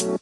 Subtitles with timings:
[0.00, 0.18] One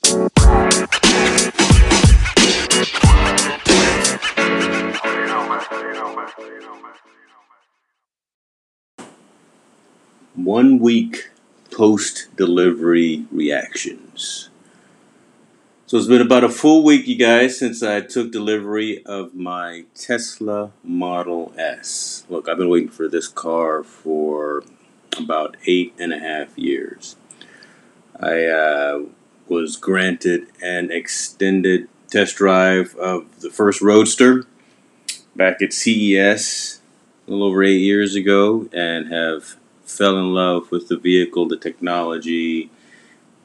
[10.80, 11.30] week
[11.70, 14.50] post delivery reactions.
[15.86, 19.84] So it's been about a full week, you guys, since I took delivery of my
[19.94, 22.26] Tesla Model S.
[22.28, 24.64] Look, I've been waiting for this car for
[25.16, 27.14] about eight and a half years.
[28.18, 29.00] I uh,
[29.48, 34.44] was granted an extended test drive of the first Roadster
[35.36, 36.80] back at CES
[37.26, 41.56] a little over eight years ago and have fell in love with the vehicle, the
[41.56, 42.70] technology,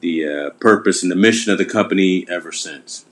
[0.00, 3.04] the uh, purpose, and the mission of the company ever since.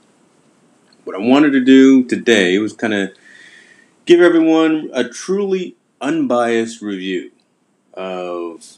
[1.03, 3.11] What I wanted to do today was kind of
[4.05, 7.31] give everyone a truly unbiased review
[7.93, 8.77] of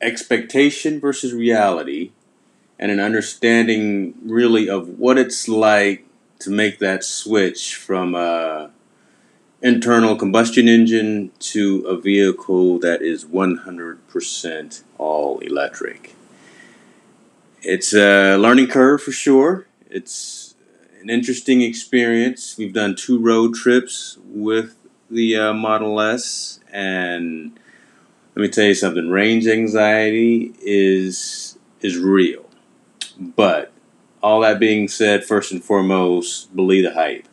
[0.00, 2.12] expectation versus reality
[2.80, 6.06] and an understanding really of what it's like
[6.38, 8.70] to make that switch from a
[9.60, 16.14] internal combustion engine to a vehicle that is 100% all electric.
[17.62, 19.66] It's a learning curve for sure.
[19.90, 20.54] It's
[21.02, 22.56] an interesting experience.
[22.56, 24.76] We've done two road trips with
[25.10, 27.58] the uh, Model S, and
[28.34, 32.49] let me tell you something: range anxiety is is real.
[33.20, 33.70] But
[34.22, 37.28] all that being said, first and foremost, believe the hype.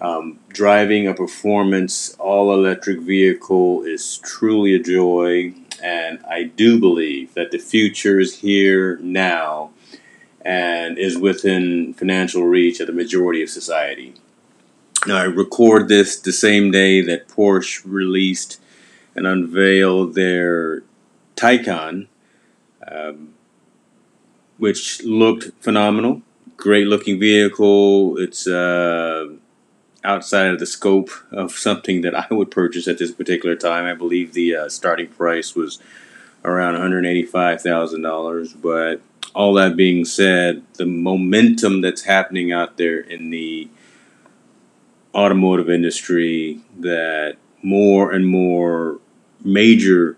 [0.00, 7.34] Um, driving a performance all electric vehicle is truly a joy, and I do believe
[7.34, 9.70] that the future is here now
[10.40, 14.14] and is within financial reach of the majority of society.
[15.06, 18.60] Now, I record this the same day that Porsche released
[19.14, 20.82] and unveiled their
[21.36, 22.06] Taycan,
[22.86, 23.34] um,
[24.58, 26.22] which looked phenomenal.
[26.56, 28.18] Great looking vehicle.
[28.18, 29.28] It's uh,
[30.04, 33.84] outside of the scope of something that I would purchase at this particular time.
[33.84, 35.78] I believe the uh, starting price was
[36.44, 38.60] around $185,000.
[38.60, 39.00] But
[39.34, 43.68] all that being said, the momentum that's happening out there in the
[45.14, 49.00] automotive industry that more and more
[49.42, 50.16] major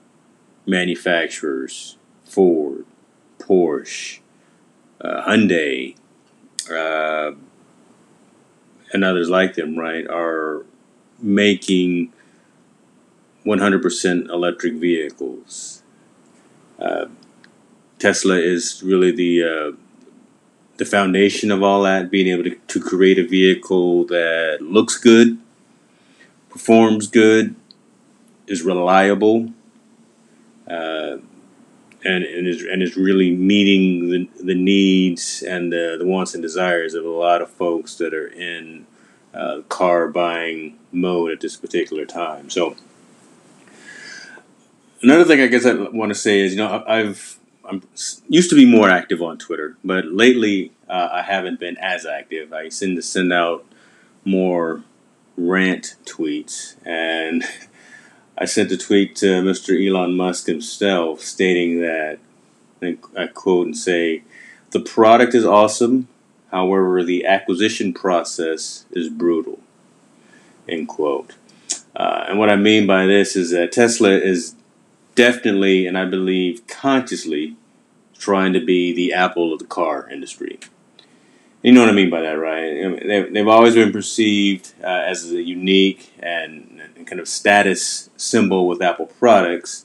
[0.67, 2.85] manufacturers, Ford,
[3.39, 4.21] Porsche,
[5.01, 5.97] uh, Hyundai,
[6.71, 7.33] uh,
[8.93, 10.65] and others like them, right, are
[11.21, 12.13] making
[13.45, 15.83] 100% electric vehicles.
[16.79, 17.07] Uh,
[17.99, 19.77] Tesla is really the uh,
[20.79, 25.39] the foundation of all that, being able to, to create a vehicle that looks good,
[26.49, 27.55] performs good,
[28.47, 29.53] is reliable,
[32.05, 36.43] and, and is and is really meeting the, the needs and the, the wants and
[36.43, 38.87] desires of a lot of folks that are in
[39.35, 42.51] uh, car buying mode at this particular time.
[42.51, 42.77] So
[45.03, 47.83] another thing I guess I want to say is you know I've I'm
[48.29, 52.53] used to be more active on Twitter, but lately uh, I haven't been as active.
[52.53, 53.65] I tend to send out
[54.25, 54.83] more
[55.37, 57.45] rant tweets and.
[58.41, 59.77] I sent a tweet to Mr.
[59.87, 62.19] Elon Musk himself stating that,
[62.83, 64.23] I quote and say,
[64.71, 66.09] the product is awesome,
[66.51, 69.61] however, the acquisition process is brutal,
[70.67, 71.35] end quote.
[71.95, 74.55] Uh, and what I mean by this is that Tesla is
[75.15, 77.57] definitely, and I believe consciously,
[78.17, 80.61] trying to be the Apple of the car industry.
[81.63, 83.01] You know what I mean by that, right?
[83.07, 88.67] They've, they've always been perceived uh, as a unique and, and, kind of status symbol
[88.67, 89.85] with Apple products.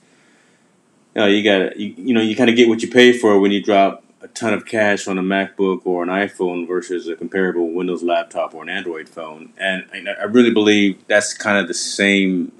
[1.13, 3.39] You know, you got you, you know you kind of get what you pay for
[3.39, 7.15] when you drop a ton of cash on a MacBook or an iPhone versus a
[7.15, 9.51] comparable Windows laptop or an Android phone.
[9.57, 12.51] And I really believe that's kind of the same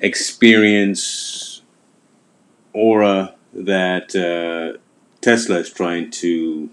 [0.00, 1.62] experience
[2.72, 4.78] aura that uh,
[5.20, 6.70] Tesla is trying to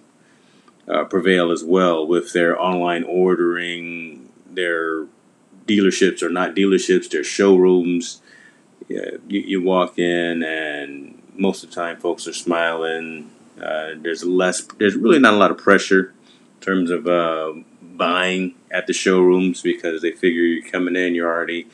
[0.92, 4.30] uh, prevail as well with their online ordering.
[4.50, 5.06] Their
[5.66, 8.22] dealerships are not dealerships; they're showrooms.
[8.90, 13.32] Yeah, you, you walk in, and most of the time, folks are smiling.
[13.62, 14.62] Uh, there's less.
[14.62, 16.14] There's really not a lot of pressure
[16.56, 21.32] in terms of uh, buying at the showrooms because they figure you're coming in, you're
[21.32, 21.68] already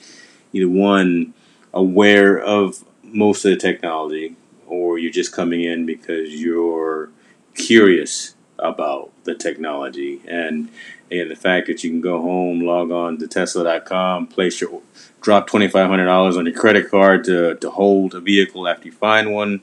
[0.54, 1.34] either one
[1.74, 4.36] aware of most of the technology,
[4.68, 7.10] or you're just coming in because you're
[7.56, 10.70] curious about the technology and
[11.10, 14.82] and the fact that you can go home, log on to Tesla.com, place your
[15.22, 18.86] drop twenty five hundred dollars on your credit card to, to hold a vehicle after
[18.88, 19.62] you find one.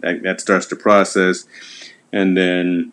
[0.00, 1.46] That, that starts the process.
[2.12, 2.92] and then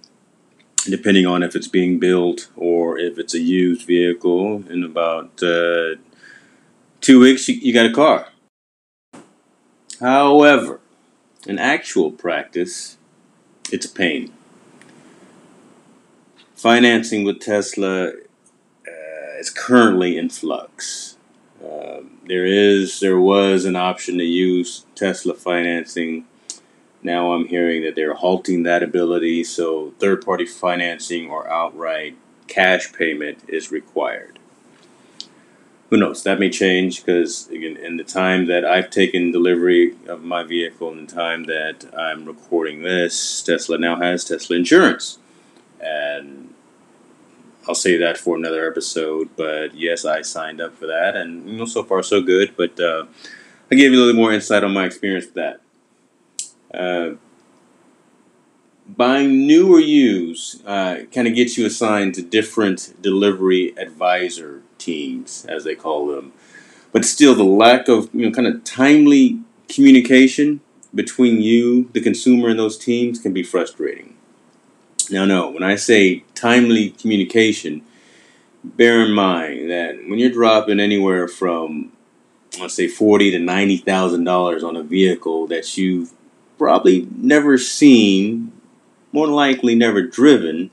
[0.89, 5.95] depending on if it's being built or if it's a used vehicle, in about uh,
[7.01, 8.29] two weeks you, you got a car.
[9.99, 10.79] However,
[11.45, 12.97] in actual practice,
[13.71, 14.33] it's a pain.
[16.61, 21.17] Financing with Tesla uh, is currently in flux.
[21.59, 26.27] Uh, there is, there was an option to use Tesla financing.
[27.01, 32.15] Now I'm hearing that they're halting that ability, so third party financing or outright
[32.47, 34.37] cash payment is required
[35.91, 36.23] who knows?
[36.23, 40.89] That may change because again, in the time that I've taken delivery of my vehicle,
[40.93, 45.19] in the time that I'm recording this, Tesla now has Tesla insurance,
[45.81, 46.53] and
[47.67, 49.29] I'll say that for another episode.
[49.35, 52.55] But yes, I signed up for that, and you know, so far so good.
[52.55, 53.05] But uh,
[53.71, 55.61] I gave you a little more insight on my experience with that.
[56.73, 57.15] Uh,
[58.87, 65.45] buying new or used uh, kind of gets you assigned to different delivery advisor teams,
[65.47, 66.33] as they call them.
[66.91, 69.39] But still, the lack of you know kind of timely
[69.69, 70.61] communication
[70.93, 74.17] between you, the consumer, and those teams can be frustrating.
[75.09, 77.81] Now, no, when I say timely communication,
[78.63, 81.91] bear in mind that when you're dropping anywhere from
[82.59, 86.11] let's say forty to ninety thousand dollars on a vehicle that you've
[86.57, 88.51] probably never seen
[89.11, 90.71] more likely never driven,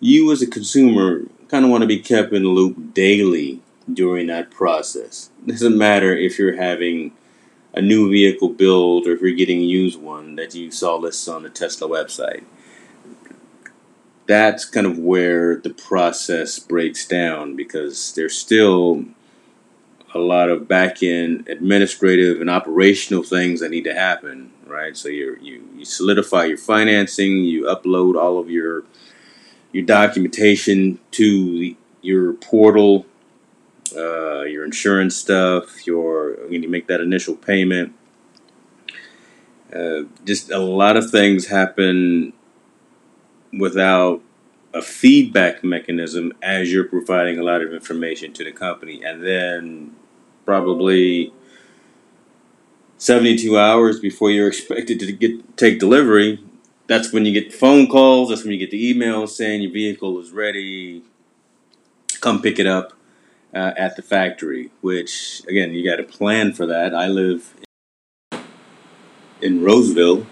[0.00, 3.60] you as a consumer kind of want to be kept in the loop daily
[3.92, 5.30] during that process.
[5.46, 7.12] It doesn't matter if you're having
[7.72, 11.32] a new vehicle build or if you're getting a used one that you saw listed
[11.34, 12.44] on the Tesla website.
[14.26, 19.04] That's kind of where the process breaks down because there's still
[20.14, 24.96] a lot of back end administrative and operational things that need to happen, right?
[24.96, 28.84] So you you solidify your financing, you upload all of your
[29.72, 33.04] your documentation to the, your portal,
[33.94, 37.92] uh, your insurance stuff, your when you make that initial payment.
[39.74, 42.32] Uh, just a lot of things happen
[43.52, 44.22] without
[44.74, 49.94] a feedback mechanism as you're providing a lot of information to the company, and then
[50.44, 51.32] probably
[52.98, 56.42] 72 hours before you're expected to get take delivery,
[56.86, 60.18] that's when you get phone calls, that's when you get the emails saying your vehicle
[60.20, 61.02] is ready,
[62.20, 62.92] come pick it up
[63.54, 66.94] uh, at the factory, which again, you got to plan for that.
[66.94, 67.54] I live
[69.40, 70.26] in Roseville,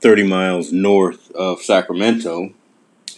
[0.00, 2.52] 30 miles north of Sacramento,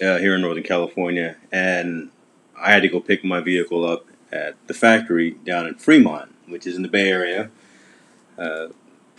[0.00, 2.10] uh, here in Northern California, and
[2.58, 6.66] I had to go pick my vehicle up at the factory down in Fremont, which
[6.66, 7.50] is in the Bay Area.
[8.38, 8.68] Uh,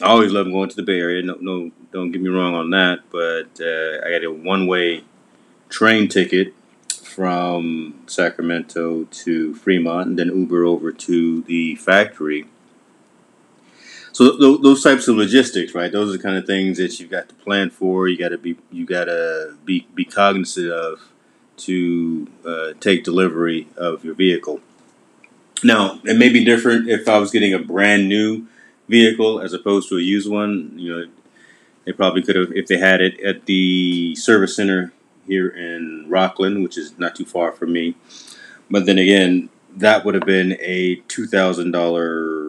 [0.02, 1.22] I always love going to the Bay Area.
[1.22, 3.02] No, no, don't get me wrong on that.
[3.12, 5.04] But uh, I got a one-way
[5.70, 6.54] train ticket
[7.04, 12.48] from Sacramento to Fremont, and then Uber over to the factory.
[14.14, 15.92] So th- those types of logistics, right?
[15.92, 18.08] Those are the kind of things that you've got to plan for.
[18.08, 21.00] You got to be you got to be be cognizant of
[21.58, 24.60] to uh, take delivery of your vehicle.
[25.64, 28.48] Now, it may be different if I was getting a brand new
[28.90, 30.74] vehicle as opposed to a used one.
[30.76, 31.12] You know,
[31.86, 34.92] they probably could have if they had it at the service center
[35.28, 37.96] here in Rocklin, which is not too far from me.
[38.70, 42.41] But then again, that would have been a two thousand dollar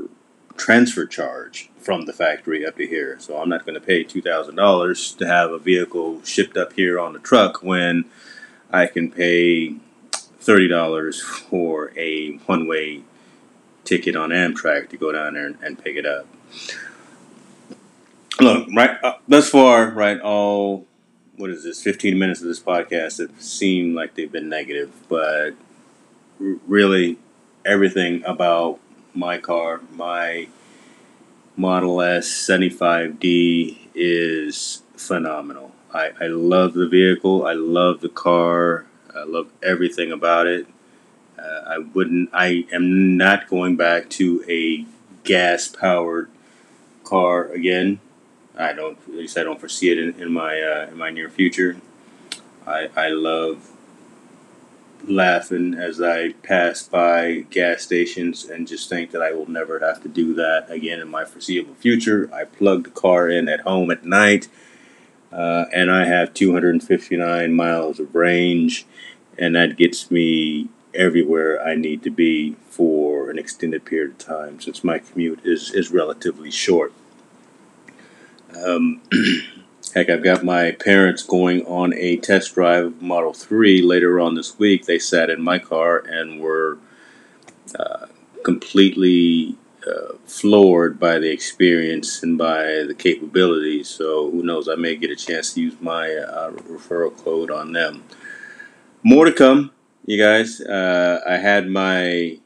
[0.62, 3.16] transfer charge from the factory up to here.
[3.18, 6.74] So I'm not going to pay two thousand dollars to have a vehicle shipped up
[6.74, 8.04] here on the truck when
[8.70, 9.74] I can pay
[10.12, 13.02] thirty dollars for a one way
[13.84, 16.28] ticket on Amtrak to go down there and, and pick it up.
[18.40, 20.86] Look, right uh, thus far, right, all
[21.36, 25.54] what is this, 15 minutes of this podcast have seemed like they've been negative, but
[26.38, 27.18] really
[27.64, 28.78] everything about
[29.14, 30.48] my car, my
[31.56, 35.72] Model S 75D is phenomenal.
[35.92, 37.46] I, I love the vehicle.
[37.46, 38.86] I love the car.
[39.14, 40.66] I love everything about it.
[41.38, 42.30] Uh, I wouldn't.
[42.32, 44.86] I am not going back to a
[45.24, 46.30] gas powered
[47.04, 48.00] car again.
[48.56, 48.98] I don't.
[49.08, 51.76] At least I don't foresee it in, in my uh, in my near future.
[52.66, 53.71] I I love
[55.08, 60.02] laughing as I pass by gas stations and just think that I will never have
[60.02, 62.30] to do that again in my foreseeable future.
[62.32, 64.48] I plug the car in at home at night,
[65.32, 68.86] uh, and I have 259 miles of range,
[69.38, 74.60] and that gets me everywhere I need to be for an extended period of time
[74.60, 76.92] since my commute is, is relatively short.
[78.62, 79.00] Um,
[79.94, 84.34] heck, I've got my parents going on a test drive of Model 3 later on
[84.34, 84.86] this week.
[84.86, 86.78] They sat in my car and were
[87.78, 88.06] uh,
[88.44, 89.56] completely
[89.86, 93.88] uh, floored by the experience and by the capabilities.
[93.88, 94.68] So who knows?
[94.68, 98.04] I may get a chance to use my uh, referral code on them.
[99.02, 99.72] More to come,
[100.06, 100.60] you guys.
[100.60, 102.38] Uh, I had my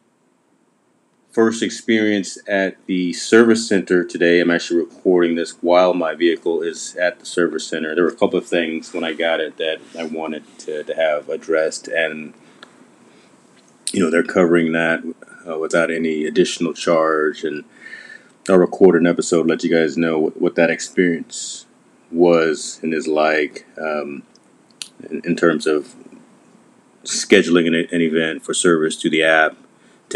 [1.36, 4.40] first experience at the service center today.
[4.40, 7.94] I'm actually recording this while my vehicle is at the service center.
[7.94, 10.94] There were a couple of things when I got it that I wanted to, to
[10.94, 12.32] have addressed, and
[13.92, 15.04] you know they're covering that
[15.46, 17.44] uh, without any additional charge.
[17.44, 17.64] And
[18.48, 21.66] I'll record an episode, let you guys know what, what that experience
[22.10, 24.22] was and is like um,
[25.10, 25.96] in, in, terms of
[27.04, 29.54] scheduling an, an, event for service through the app,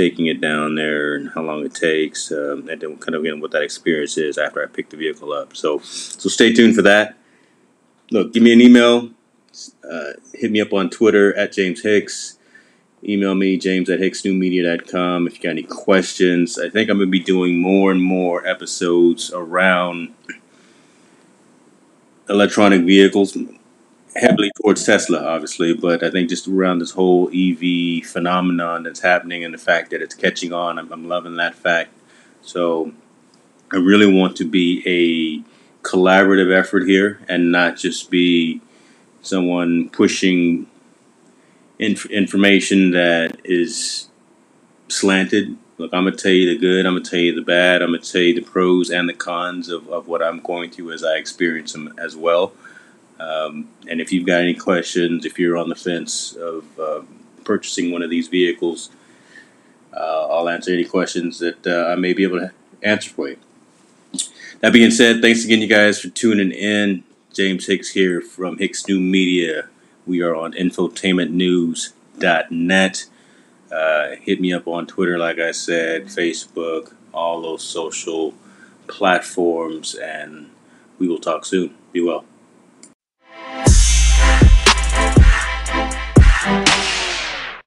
[0.00, 3.40] taking it down there, and how long it takes, um, and then kind of again
[3.40, 5.56] what that experience is after I pick the vehicle up.
[5.56, 7.16] So, so stay tuned for that.
[8.10, 9.10] Look, give me an email.
[9.84, 12.38] Uh, hit me up on Twitter at James Hicks
[13.04, 16.58] email me, james at hicksnewmedia.com, if you got any questions.
[16.58, 20.14] I think I'm going to be doing more and more episodes around
[22.28, 23.36] electronic vehicles,
[24.16, 29.44] heavily towards Tesla, obviously, but I think just around this whole EV phenomenon that's happening
[29.44, 30.78] and the fact that it's catching on.
[30.78, 31.92] I'm, I'm loving that fact.
[32.42, 32.92] So
[33.72, 38.60] I really want to be a collaborative effort here and not just be
[39.22, 40.66] someone pushing
[41.78, 44.08] inf- information that is
[44.88, 45.56] slanted.
[45.78, 46.84] Look, I'm gonna tell you the good.
[46.84, 47.80] I'm gonna tell you the bad.
[47.80, 50.92] I'm gonna tell you the pros and the cons of, of what I'm going through
[50.92, 52.52] as I experience them as well.
[53.20, 57.02] Um, and if you've got any questions, if you're on the fence of uh,
[57.44, 58.90] purchasing one of these vehicles,
[59.92, 63.36] uh, I'll answer any questions that uh, I may be able to answer for you.
[64.60, 67.04] That being said, thanks again, you guys, for tuning in.
[67.32, 69.68] James Hicks here from Hicks New Media.
[70.06, 73.04] We are on infotainmentnews.net.
[73.70, 78.34] Uh, hit me up on Twitter, like I said, Facebook, all those social
[78.88, 80.50] platforms, and
[80.98, 81.76] we will talk soon.
[81.92, 82.24] Be well.